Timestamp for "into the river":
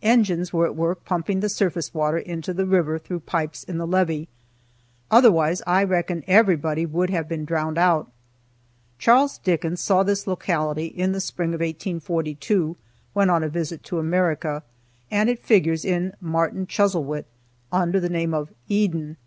2.16-2.98